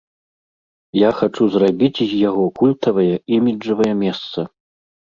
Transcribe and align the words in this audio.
Я 0.99 1.09
хачу 1.19 1.43
зрабіць 1.57 2.03
з 2.15 2.23
яго 2.29 2.49
культавае, 2.59 3.09
іміджавае 3.39 3.93
месца. 4.05 4.39